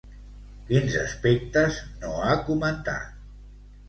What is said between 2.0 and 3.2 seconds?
no ha comentat?